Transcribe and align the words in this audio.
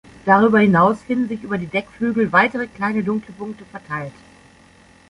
Darüber 0.25 0.57
hinaus 0.57 0.99
finden 1.03 1.27
sich 1.29 1.43
über 1.43 1.59
die 1.59 1.67
Deckflügel 1.67 2.31
weitere 2.31 2.65
kleine 2.65 3.03
dunkle 3.03 3.33
Punkte 3.35 3.65
verteilt. 3.65 4.13